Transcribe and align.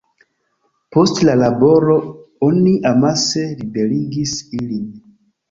Post 0.95 1.19
la 1.29 1.35
laboro 1.41 1.97
oni 2.47 2.73
amase 2.93 3.45
liberigis 3.61 4.35
ilin. 4.63 4.91